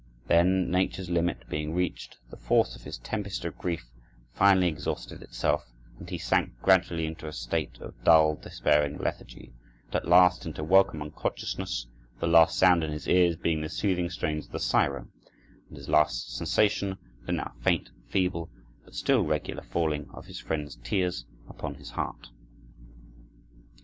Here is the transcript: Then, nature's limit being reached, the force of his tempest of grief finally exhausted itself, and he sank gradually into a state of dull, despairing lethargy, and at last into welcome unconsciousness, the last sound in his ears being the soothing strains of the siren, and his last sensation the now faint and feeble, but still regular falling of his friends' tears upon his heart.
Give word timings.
Then, 0.25 0.71
nature's 0.71 1.11
limit 1.11 1.47
being 1.47 1.75
reached, 1.75 2.17
the 2.31 2.35
force 2.35 2.75
of 2.75 2.85
his 2.85 2.97
tempest 2.97 3.45
of 3.45 3.55
grief 3.59 3.85
finally 4.33 4.65
exhausted 4.67 5.21
itself, 5.21 5.63
and 5.99 6.09
he 6.09 6.17
sank 6.17 6.59
gradually 6.63 7.05
into 7.05 7.27
a 7.27 7.31
state 7.31 7.77
of 7.79 8.03
dull, 8.03 8.33
despairing 8.33 8.97
lethargy, 8.97 9.53
and 9.85 9.95
at 9.97 10.07
last 10.07 10.43
into 10.43 10.63
welcome 10.63 11.03
unconsciousness, 11.03 11.85
the 12.19 12.25
last 12.25 12.57
sound 12.57 12.83
in 12.83 12.91
his 12.91 13.07
ears 13.07 13.35
being 13.35 13.61
the 13.61 13.69
soothing 13.69 14.09
strains 14.09 14.47
of 14.47 14.53
the 14.53 14.59
siren, 14.59 15.11
and 15.67 15.77
his 15.77 15.87
last 15.87 16.35
sensation 16.35 16.97
the 17.27 17.31
now 17.31 17.51
faint 17.61 17.89
and 17.89 18.05
feeble, 18.09 18.49
but 18.83 18.95
still 18.95 19.21
regular 19.23 19.61
falling 19.61 20.09
of 20.15 20.25
his 20.25 20.39
friends' 20.39 20.77
tears 20.83 21.25
upon 21.47 21.75
his 21.75 21.91
heart. 21.91 22.29